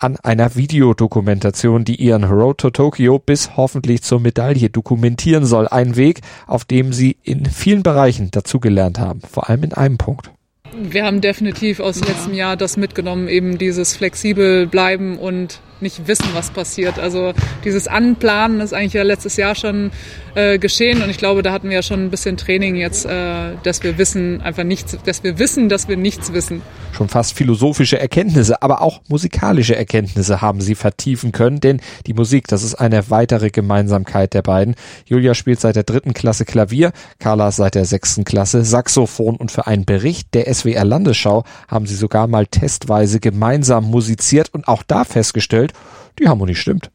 an 0.00 0.16
einer 0.16 0.56
Videodokumentation, 0.56 1.84
die 1.84 1.96
ihren 1.96 2.24
Road 2.24 2.58
to 2.58 2.70
Tokyo 2.70 3.18
bis 3.18 3.56
hoffentlich 3.56 4.02
zur 4.02 4.18
Medaille 4.20 4.70
dokumentieren 4.70 5.44
soll. 5.44 5.68
Ein 5.68 5.96
Weg, 5.96 6.20
auf 6.46 6.64
dem 6.64 6.92
sie 6.92 7.16
in 7.22 7.46
vielen 7.46 7.82
Bereichen 7.82 8.30
dazugelernt 8.30 8.98
haben, 8.98 9.20
vor 9.20 9.48
allem 9.48 9.62
in 9.62 9.74
einem 9.74 9.98
Punkt. 9.98 10.30
Wir 10.72 11.04
haben 11.04 11.20
definitiv 11.20 11.80
aus 11.80 12.00
ja. 12.00 12.06
letztem 12.06 12.34
Jahr 12.34 12.56
das 12.56 12.76
mitgenommen, 12.76 13.28
eben 13.28 13.58
dieses 13.58 13.96
flexibel 13.96 14.66
bleiben 14.66 15.18
und 15.18 15.60
nicht 15.82 16.06
wissen, 16.06 16.26
was 16.34 16.50
passiert. 16.50 16.98
Also 16.98 17.32
dieses 17.64 17.88
Anplanen 17.88 18.60
ist 18.60 18.72
eigentlich 18.72 18.94
ja 18.94 19.02
letztes 19.02 19.36
Jahr 19.36 19.54
schon 19.54 19.90
äh, 20.34 20.58
geschehen 20.58 21.02
und 21.02 21.10
ich 21.10 21.18
glaube, 21.18 21.42
da 21.42 21.52
hatten 21.52 21.68
wir 21.68 21.76
ja 21.76 21.82
schon 21.82 22.04
ein 22.04 22.10
bisschen 22.10 22.36
Training 22.36 22.76
jetzt, 22.76 23.06
äh, 23.06 23.52
dass 23.62 23.82
wir 23.82 23.98
wissen 23.98 24.40
einfach 24.42 24.64
nichts, 24.64 24.96
dass 25.04 25.24
wir 25.24 25.38
wissen, 25.38 25.68
dass 25.68 25.88
wir 25.88 25.96
nichts 25.96 26.32
wissen. 26.32 26.62
Schon 26.92 27.08
fast 27.08 27.34
philosophische 27.34 27.98
Erkenntnisse, 27.98 28.62
aber 28.62 28.82
auch 28.82 29.00
musikalische 29.08 29.76
Erkenntnisse 29.76 30.40
haben 30.40 30.60
sie 30.60 30.74
vertiefen 30.74 31.32
können, 31.32 31.60
denn 31.60 31.80
die 32.06 32.14
Musik, 32.14 32.48
das 32.48 32.62
ist 32.62 32.74
eine 32.74 33.10
weitere 33.10 33.50
Gemeinsamkeit 33.50 34.34
der 34.34 34.42
beiden. 34.42 34.74
Julia 35.06 35.34
spielt 35.34 35.60
seit 35.60 35.76
der 35.76 35.84
dritten 35.84 36.14
Klasse 36.14 36.44
Klavier, 36.44 36.92
Carla 37.18 37.50
seit 37.50 37.74
der 37.74 37.84
sechsten 37.84 38.24
Klasse 38.24 38.64
Saxophon 38.64 39.36
und 39.36 39.50
für 39.50 39.66
einen 39.66 39.84
Bericht 39.84 40.34
der 40.34 40.52
SWR 40.52 40.84
Landesschau 40.84 41.44
haben 41.68 41.86
sie 41.86 41.94
sogar 41.94 42.26
mal 42.26 42.46
testweise 42.46 43.20
gemeinsam 43.20 43.84
musiziert 43.84 44.52
und 44.52 44.68
auch 44.68 44.82
da 44.82 45.04
festgestellt, 45.04 45.69
die 46.18 46.28
Harmonie 46.28 46.54
stimmt. 46.54 46.90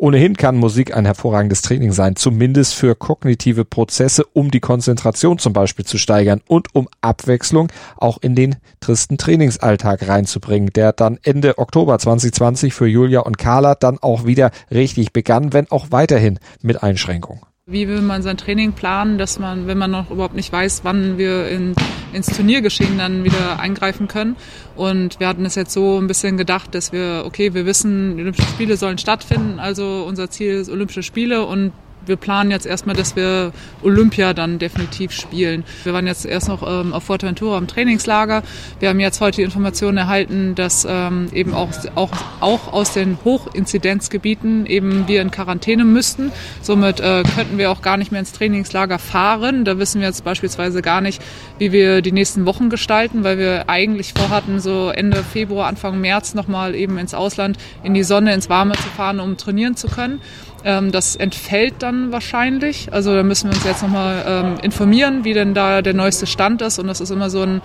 Ohnehin 0.00 0.36
kann 0.36 0.56
Musik 0.56 0.96
ein 0.96 1.06
hervorragendes 1.06 1.60
Training 1.60 1.90
sein, 1.90 2.14
zumindest 2.14 2.74
für 2.74 2.94
kognitive 2.94 3.64
Prozesse, 3.64 4.24
um 4.32 4.52
die 4.52 4.60
Konzentration 4.60 5.38
zum 5.38 5.52
Beispiel 5.52 5.84
zu 5.84 5.98
steigern 5.98 6.40
und 6.46 6.72
um 6.72 6.88
Abwechslung 7.00 7.72
auch 7.96 8.18
in 8.18 8.36
den 8.36 8.54
tristen 8.78 9.18
Trainingsalltag 9.18 10.06
reinzubringen, 10.06 10.70
der 10.72 10.92
dann 10.92 11.18
Ende 11.24 11.58
Oktober 11.58 11.98
2020 11.98 12.74
für 12.74 12.86
Julia 12.86 13.20
und 13.20 13.38
Carla 13.38 13.74
dann 13.74 13.98
auch 13.98 14.24
wieder 14.24 14.52
richtig 14.70 15.12
begann, 15.12 15.52
wenn 15.52 15.68
auch 15.68 15.88
weiterhin 15.90 16.38
mit 16.62 16.80
Einschränkungen. 16.80 17.42
Wie 17.70 17.86
will 17.86 18.00
man 18.00 18.22
sein 18.22 18.38
Training 18.38 18.72
planen, 18.72 19.18
dass 19.18 19.38
man, 19.38 19.66
wenn 19.66 19.76
man 19.76 19.90
noch 19.90 20.10
überhaupt 20.10 20.34
nicht 20.34 20.50
weiß, 20.50 20.84
wann 20.84 21.18
wir 21.18 21.48
in, 21.50 21.74
ins 22.14 22.28
Turniergeschehen 22.28 22.96
dann 22.96 23.24
wieder 23.24 23.60
eingreifen 23.60 24.08
können? 24.08 24.36
Und 24.74 25.20
wir 25.20 25.28
hatten 25.28 25.44
es 25.44 25.54
jetzt 25.54 25.74
so 25.74 25.98
ein 26.00 26.06
bisschen 26.06 26.38
gedacht, 26.38 26.74
dass 26.74 26.92
wir, 26.92 27.24
okay, 27.26 27.52
wir 27.52 27.66
wissen, 27.66 28.16
die 28.16 28.22
Olympischen 28.22 28.48
Spiele 28.48 28.78
sollen 28.78 28.96
stattfinden, 28.96 29.58
also 29.58 30.06
unser 30.08 30.30
Ziel 30.30 30.54
ist 30.54 30.70
Olympische 30.70 31.02
Spiele 31.02 31.44
und 31.44 31.72
wir 32.08 32.16
planen 32.16 32.50
jetzt 32.50 32.66
erstmal, 32.66 32.96
dass 32.96 33.16
wir 33.16 33.52
Olympia 33.82 34.34
dann 34.34 34.58
definitiv 34.58 35.12
spielen. 35.12 35.64
Wir 35.84 35.92
waren 35.92 36.06
jetzt 36.06 36.26
erst 36.26 36.48
noch 36.48 36.62
ähm, 36.66 36.92
auf 36.92 37.04
Fuerteventura 37.04 37.58
im 37.58 37.66
Trainingslager. 37.66 38.42
Wir 38.80 38.88
haben 38.88 39.00
jetzt 39.00 39.20
heute 39.20 39.36
die 39.36 39.42
Information 39.42 39.96
erhalten, 39.96 40.54
dass 40.54 40.86
ähm, 40.88 41.28
eben 41.32 41.54
auch, 41.54 41.70
auch, 41.94 42.12
auch 42.40 42.72
aus 42.72 42.92
den 42.92 43.18
Hochinzidenzgebieten 43.24 44.66
eben 44.66 45.06
wir 45.06 45.22
in 45.22 45.30
Quarantäne 45.30 45.84
müssten. 45.84 46.32
Somit 46.62 47.00
äh, 47.00 47.22
könnten 47.34 47.58
wir 47.58 47.70
auch 47.70 47.82
gar 47.82 47.96
nicht 47.96 48.10
mehr 48.10 48.20
ins 48.20 48.32
Trainingslager 48.32 48.98
fahren. 48.98 49.64
Da 49.64 49.78
wissen 49.78 50.00
wir 50.00 50.08
jetzt 50.08 50.24
beispielsweise 50.24 50.82
gar 50.82 51.00
nicht, 51.00 51.22
wie 51.58 51.72
wir 51.72 52.02
die 52.02 52.12
nächsten 52.12 52.46
Wochen 52.46 52.70
gestalten, 52.70 53.24
weil 53.24 53.38
wir 53.38 53.68
eigentlich 53.68 54.14
vorhatten, 54.14 54.60
so 54.60 54.90
Ende 54.90 55.22
Februar, 55.22 55.68
Anfang 55.68 56.00
März 56.00 56.34
nochmal 56.34 56.74
eben 56.74 56.98
ins 56.98 57.14
Ausland, 57.14 57.58
in 57.82 57.94
die 57.94 58.04
Sonne, 58.04 58.32
ins 58.32 58.48
Warme 58.48 58.74
zu 58.74 58.88
fahren, 58.96 59.20
um 59.20 59.36
trainieren 59.36 59.76
zu 59.76 59.88
können. 59.88 60.20
Ähm, 60.64 60.92
das 60.92 61.16
entfällt 61.16 61.74
dann 61.80 61.97
wahrscheinlich. 62.12 62.92
Also 62.92 63.14
da 63.14 63.22
müssen 63.22 63.50
wir 63.50 63.56
uns 63.56 63.64
jetzt 63.64 63.82
nochmal 63.82 64.24
ähm, 64.26 64.54
informieren, 64.62 65.24
wie 65.24 65.34
denn 65.34 65.54
da 65.54 65.82
der 65.82 65.94
neueste 65.94 66.26
Stand 66.26 66.62
ist. 66.62 66.78
Und 66.78 66.86
das 66.86 67.00
ist 67.00 67.10
immer 67.10 67.30
so 67.30 67.42
ein 67.42 67.60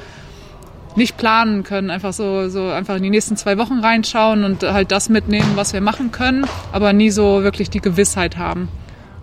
nicht 0.95 1.17
planen 1.17 1.63
können, 1.63 1.89
einfach 1.89 2.13
so, 2.13 2.49
so 2.49 2.69
einfach 2.69 2.97
in 2.97 3.03
die 3.03 3.09
nächsten 3.09 3.35
zwei 3.35 3.57
Wochen 3.57 3.79
reinschauen 3.79 4.43
und 4.43 4.63
halt 4.63 4.91
das 4.91 5.09
mitnehmen, 5.09 5.53
was 5.55 5.73
wir 5.73 5.81
machen 5.81 6.11
können, 6.11 6.45
aber 6.71 6.93
nie 6.93 7.09
so 7.09 7.41
wirklich 7.43 7.71
die 7.71 7.81
Gewissheit 7.81 8.37
haben. 8.37 8.69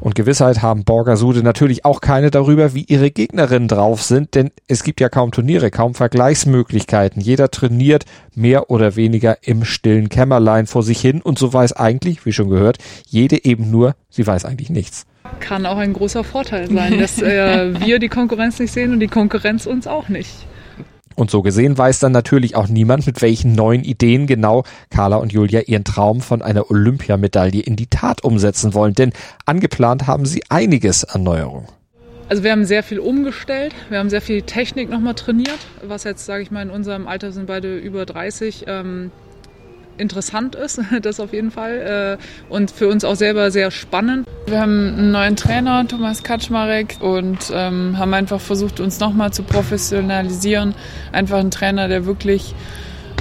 Und 0.00 0.14
Gewissheit 0.14 0.62
haben 0.62 0.84
Borgasude 0.84 1.42
natürlich 1.42 1.84
auch 1.84 2.00
keine 2.00 2.30
darüber, 2.30 2.74
wie 2.74 2.84
ihre 2.84 3.10
Gegnerinnen 3.10 3.68
drauf 3.68 4.02
sind, 4.02 4.34
denn 4.34 4.50
es 4.66 4.82
gibt 4.82 5.00
ja 5.00 5.10
kaum 5.10 5.30
Turniere, 5.30 5.70
kaum 5.70 5.94
Vergleichsmöglichkeiten. 5.94 7.20
Jeder 7.20 7.50
trainiert 7.50 8.06
mehr 8.34 8.70
oder 8.70 8.96
weniger 8.96 9.36
im 9.42 9.64
stillen 9.64 10.08
Kämmerlein 10.08 10.66
vor 10.66 10.82
sich 10.82 11.00
hin 11.00 11.20
und 11.20 11.38
so 11.38 11.52
weiß 11.52 11.74
eigentlich, 11.74 12.24
wie 12.24 12.32
schon 12.32 12.48
gehört, 12.48 12.78
jede 13.06 13.44
eben 13.44 13.70
nur, 13.70 13.94
sie 14.08 14.26
weiß 14.26 14.46
eigentlich 14.46 14.70
nichts. 14.70 15.06
Kann 15.38 15.66
auch 15.66 15.76
ein 15.76 15.92
großer 15.92 16.24
Vorteil 16.24 16.70
sein, 16.70 16.98
dass 16.98 17.20
äh, 17.20 17.78
wir 17.84 17.98
die 17.98 18.08
Konkurrenz 18.08 18.58
nicht 18.58 18.72
sehen 18.72 18.92
und 18.92 19.00
die 19.00 19.08
Konkurrenz 19.08 19.66
uns 19.66 19.86
auch 19.86 20.08
nicht. 20.08 20.46
Und 21.16 21.30
so 21.30 21.42
gesehen 21.42 21.76
weiß 21.76 21.98
dann 21.98 22.12
natürlich 22.12 22.56
auch 22.56 22.68
niemand, 22.68 23.06
mit 23.06 23.20
welchen 23.20 23.54
neuen 23.54 23.84
Ideen 23.84 24.26
genau 24.26 24.64
Carla 24.90 25.16
und 25.16 25.32
Julia 25.32 25.60
ihren 25.60 25.84
Traum 25.84 26.20
von 26.20 26.40
einer 26.40 26.70
Olympiamedaille 26.70 27.60
in 27.60 27.76
die 27.76 27.88
Tat 27.88 28.24
umsetzen 28.24 28.74
wollen. 28.74 28.94
Denn 28.94 29.12
angeplant 29.44 30.06
haben 30.06 30.24
sie 30.24 30.44
einiges 30.48 31.04
an 31.04 31.22
Neuerungen. 31.22 31.68
Also 32.28 32.44
wir 32.44 32.52
haben 32.52 32.64
sehr 32.64 32.84
viel 32.84 33.00
umgestellt, 33.00 33.74
wir 33.88 33.98
haben 33.98 34.08
sehr 34.08 34.20
viel 34.20 34.42
Technik 34.42 34.88
nochmal 34.88 35.14
trainiert, 35.14 35.58
was 35.82 36.04
jetzt, 36.04 36.24
sage 36.24 36.44
ich 36.44 36.52
mal, 36.52 36.62
in 36.62 36.70
unserem 36.70 37.08
Alter 37.08 37.32
sind 37.32 37.46
beide 37.46 37.76
über 37.76 38.06
30. 38.06 38.66
Ähm, 38.68 39.10
interessant 40.00 40.54
ist, 40.54 40.80
das 41.02 41.20
auf 41.20 41.32
jeden 41.32 41.50
Fall. 41.50 42.18
Äh, 42.18 42.52
und 42.52 42.70
für 42.70 42.88
uns 42.88 43.04
auch 43.04 43.16
selber 43.16 43.50
sehr 43.50 43.70
spannend. 43.70 44.26
Wir 44.46 44.60
haben 44.60 44.88
einen 44.88 45.10
neuen 45.12 45.36
Trainer, 45.36 45.86
Thomas 45.86 46.22
Kaczmarek, 46.22 46.96
und 47.00 47.52
ähm, 47.52 47.98
haben 47.98 48.14
einfach 48.14 48.40
versucht, 48.40 48.80
uns 48.80 48.98
nochmal 48.98 49.32
zu 49.32 49.42
professionalisieren. 49.42 50.74
Einfach 51.12 51.38
ein 51.38 51.50
Trainer, 51.50 51.88
der 51.88 52.06
wirklich 52.06 52.54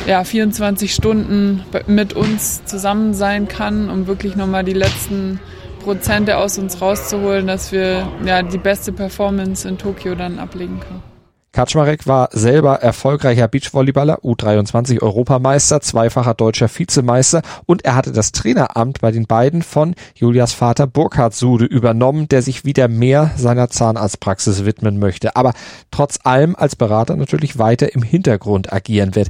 ja, 0.07 0.23
24 0.23 0.93
Stunden 0.93 1.63
mit 1.87 2.13
uns 2.13 2.65
zusammen 2.65 3.13
sein 3.13 3.47
kann, 3.47 3.89
um 3.89 4.07
wirklich 4.07 4.35
nochmal 4.35 4.63
die 4.63 4.73
letzten 4.73 5.39
Prozente 5.83 6.37
aus 6.37 6.57
uns 6.57 6.81
rauszuholen, 6.81 7.47
dass 7.47 7.71
wir 7.71 8.07
ja, 8.25 8.41
die 8.41 8.57
beste 8.57 8.91
Performance 8.91 9.67
in 9.67 9.77
Tokio 9.77 10.15
dann 10.15 10.39
ablegen 10.39 10.79
können. 10.79 11.03
Kaczmarek 11.51 12.05
war 12.05 12.29
selber 12.31 12.75
erfolgreicher 12.75 13.47
Beachvolleyballer, 13.47 14.19
U23 14.19 15.01
Europameister, 15.01 15.81
zweifacher 15.81 16.35
deutscher 16.35 16.69
Vizemeister 16.69 17.41
und 17.65 17.83
er 17.85 17.95
hatte 17.95 18.11
das 18.11 18.31
Traineramt 18.31 19.01
bei 19.01 19.11
den 19.11 19.25
beiden 19.25 19.63
von 19.63 19.95
Julias 20.13 20.53
Vater 20.53 20.85
Burkhard 20.85 21.33
Sude 21.33 21.65
übernommen, 21.65 22.27
der 22.29 22.43
sich 22.43 22.65
wieder 22.65 22.87
mehr 22.87 23.31
seiner 23.35 23.69
Zahnarztpraxis 23.69 24.63
widmen 24.63 24.99
möchte, 24.99 25.35
aber 25.35 25.53
trotz 25.89 26.19
allem 26.23 26.55
als 26.55 26.75
Berater 26.75 27.15
natürlich 27.15 27.57
weiter 27.57 27.95
im 27.95 28.03
Hintergrund 28.03 28.71
agieren 28.71 29.15
wird. 29.15 29.29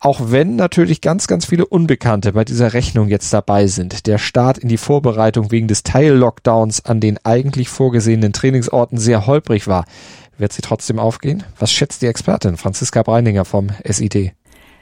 Auch 0.00 0.20
wenn 0.30 0.54
natürlich 0.54 1.00
ganz, 1.00 1.26
ganz 1.26 1.44
viele 1.44 1.66
Unbekannte 1.66 2.32
bei 2.32 2.44
dieser 2.44 2.72
Rechnung 2.72 3.08
jetzt 3.08 3.32
dabei 3.32 3.66
sind. 3.66 4.06
Der 4.06 4.18
Start 4.18 4.56
in 4.56 4.68
die 4.68 4.76
Vorbereitung 4.76 5.50
wegen 5.50 5.66
des 5.66 5.82
Teil-Lockdowns 5.82 6.84
an 6.84 7.00
den 7.00 7.18
eigentlich 7.24 7.68
vorgesehenen 7.68 8.32
Trainingsorten 8.32 8.98
sehr 8.98 9.26
holprig 9.26 9.66
war. 9.66 9.86
Wird 10.38 10.52
sie 10.52 10.62
trotzdem 10.62 11.00
aufgehen? 11.00 11.42
Was 11.58 11.72
schätzt 11.72 12.00
die 12.00 12.06
Expertin 12.06 12.56
Franziska 12.56 13.02
Breininger 13.02 13.44
vom 13.44 13.70
SID? 13.84 14.32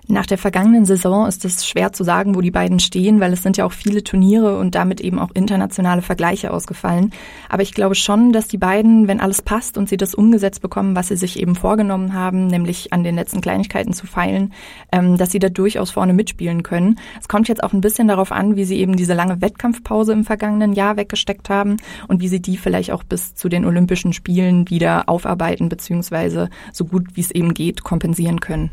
Nach 0.09 0.25
der 0.25 0.39
vergangenen 0.39 0.85
Saison 0.85 1.27
ist 1.27 1.45
es 1.45 1.67
schwer 1.67 1.93
zu 1.93 2.05
sagen, 2.05 2.37
wo 2.37 2.41
die 2.41 2.53
beiden 2.53 2.79
stehen, 2.79 3.19
weil 3.19 3.33
es 3.33 3.43
sind 3.43 3.57
ja 3.57 3.65
auch 3.65 3.73
viele 3.73 4.05
Turniere 4.05 4.57
und 4.57 4.77
damit 4.77 5.01
eben 5.01 5.19
auch 5.19 5.33
internationale 5.35 6.01
Vergleiche 6.01 6.53
ausgefallen. 6.53 7.11
Aber 7.49 7.63
ich 7.63 7.75
glaube 7.75 7.97
schon, 7.97 8.33
dass 8.33 8.47
die 8.47 8.57
beiden, 8.57 9.09
wenn 9.09 9.19
alles 9.19 9.43
passt 9.43 9.77
und 9.77 9.89
sie 9.89 9.97
das 9.97 10.15
umgesetzt 10.15 10.63
bekommen, 10.63 10.95
was 10.95 11.09
sie 11.09 11.17
sich 11.17 11.41
eben 11.41 11.57
vorgenommen 11.57 12.13
haben, 12.15 12.47
nämlich 12.47 12.93
an 12.93 13.03
den 13.03 13.17
letzten 13.17 13.41
Kleinigkeiten 13.41 13.93
zu 13.95 14.07
feilen, 14.07 14.53
ähm, 14.93 15.17
dass 15.17 15.33
sie 15.33 15.41
da 15.41 15.49
durchaus 15.49 15.91
vorne 15.91 16.13
mitspielen 16.13 16.63
können. 16.63 17.01
Es 17.21 17.27
kommt 17.27 17.49
jetzt 17.49 17.65
auch 17.65 17.73
ein 17.73 17.81
bisschen 17.81 18.07
darauf 18.07 18.31
an, 18.31 18.55
wie 18.55 18.65
sie 18.65 18.79
eben 18.79 18.95
diese 18.95 19.15
lange 19.15 19.41
Wettkampfpause 19.41 20.13
im 20.13 20.25
vergangenen 20.25 20.73
Jahr 20.73 20.97
weggesteckt 20.97 21.51
haben 21.51 21.79
und 22.07 22.21
wie 22.21 22.29
sie 22.29 22.41
die 22.41 22.59
vielleicht 22.59 22.93
auch 22.93 23.03
bis 23.03 23.35
zu 23.35 23.49
den 23.49 23.65
Olympischen 23.65 24.13
Spielen 24.13 24.71
wieder 24.71 25.09
aufarbeiten 25.09 25.69
beziehungsweise 25.69 26.49
so 26.73 26.85
gut 26.85 27.09
wie 27.15 27.23
es 27.23 27.33
eben 27.33 27.55
geht 27.55 27.83
kompensieren 27.83 28.39
können. 28.39 28.71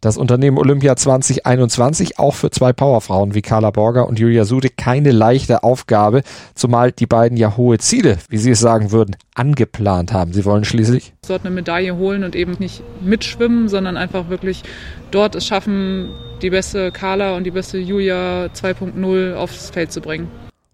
Das 0.00 0.16
Unternehmen 0.16 0.56
Olympia 0.56 0.96
2021 0.96 2.18
auch 2.18 2.34
für 2.34 2.50
zwei 2.50 2.72
Powerfrauen 2.72 3.34
wie 3.34 3.42
Carla 3.42 3.70
Borger 3.70 4.08
und 4.08 4.18
Julia 4.18 4.46
Sude 4.46 4.70
keine 4.70 5.10
leichte 5.10 5.62
Aufgabe, 5.62 6.22
zumal 6.54 6.90
die 6.90 7.06
beiden 7.06 7.36
ja 7.36 7.58
hohe 7.58 7.76
Ziele, 7.76 8.16
wie 8.30 8.38
sie 8.38 8.52
es 8.52 8.60
sagen 8.60 8.92
würden, 8.92 9.16
angeplant 9.34 10.14
haben. 10.14 10.32
Sie 10.32 10.46
wollen 10.46 10.64
schließlich 10.64 11.12
dort 11.28 11.44
eine 11.44 11.54
Medaille 11.54 11.96
holen 11.96 12.24
und 12.24 12.34
eben 12.34 12.56
nicht 12.58 12.82
mitschwimmen, 13.02 13.68
sondern 13.68 13.98
einfach 13.98 14.30
wirklich 14.30 14.62
dort 15.10 15.34
es 15.34 15.46
schaffen, 15.46 16.08
die 16.40 16.48
beste 16.48 16.92
Carla 16.92 17.36
und 17.36 17.44
die 17.44 17.50
beste 17.50 17.76
Julia 17.76 18.46
2.0 18.46 19.34
aufs 19.34 19.68
Feld 19.68 19.92
zu 19.92 20.00
bringen. 20.00 20.28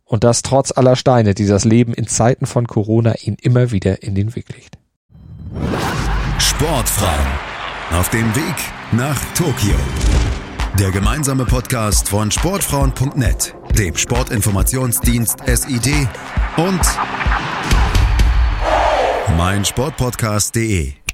Und 0.04 0.22
das 0.22 0.42
trotz 0.42 0.70
aller 0.70 0.94
Steine, 0.94 1.34
die 1.34 1.48
das 1.48 1.64
Leben 1.64 1.94
in 1.94 2.06
Zeiten 2.06 2.46
von 2.46 2.68
Corona 2.68 3.14
ihnen 3.20 3.38
immer 3.42 3.72
wieder 3.72 4.04
in 4.04 4.14
den 4.14 4.36
Weg 4.36 4.54
legt. 4.54 4.78
Sportfrauen 6.38 7.45
auf 7.92 8.08
dem 8.10 8.34
Weg 8.34 8.54
nach 8.92 9.18
Tokio. 9.34 9.76
Der 10.78 10.90
gemeinsame 10.90 11.44
Podcast 11.44 12.08
von 12.08 12.30
Sportfrauen.net, 12.30 13.54
dem 13.78 13.96
Sportinformationsdienst 13.96 15.38
SID 15.46 16.08
und 16.56 16.80
meinsportpodcast.de. 19.36 21.05